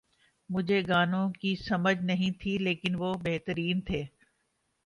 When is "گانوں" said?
0.87-1.29